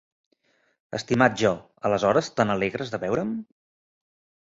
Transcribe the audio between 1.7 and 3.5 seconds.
aleshores te n'alegres de veure'm?